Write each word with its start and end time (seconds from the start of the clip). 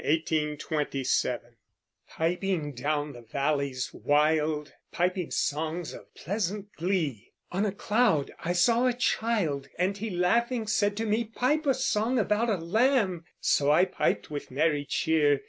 WILLIAM 0.03 0.23
BLAKE 0.57 0.71
(1757 0.71 1.55
1827) 2.17 2.73
Piping 2.73 2.73
down 2.73 3.13
the 3.13 3.21
valleys 3.21 3.91
wild, 3.93 4.73
Piping 4.91 5.29
songs 5.29 5.93
of 5.93 6.11
pleasant 6.15 6.73
glee, 6.73 7.33
On 7.51 7.67
a 7.67 7.71
cloud 7.71 8.31
I 8.39 8.53
saw 8.53 8.87
a 8.87 8.93
child, 8.93 9.67
And 9.77 9.95
he 9.99 10.09
laughing 10.09 10.65
said 10.65 10.97
to 10.97 11.05
me: 11.05 11.23
"Pipe 11.25 11.67
a 11.67 11.75
song 11.75 12.17
about 12.17 12.49
a 12.49 12.57
lamb;" 12.57 13.25
So 13.39 13.69
I 13.69 13.85
piped 13.85 14.31
with 14.31 14.49
merry 14.49 14.85
cheer. 14.85 15.39